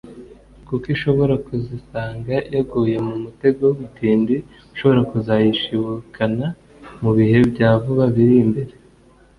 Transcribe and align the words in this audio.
kuko 0.67 0.85
ishobora 0.95 1.33
kuzisanga 1.45 2.35
yaguye 2.55 2.95
mu 3.07 3.15
mutego 3.23 3.65
mutindi 3.79 4.35
ushobora 4.73 5.01
kuzayishibukana 5.09 6.47
mu 7.01 7.11
bihe 7.17 7.37
bya 7.51 7.69
vuba 7.81 8.05
biri 8.15 8.37
imbere 8.45 8.73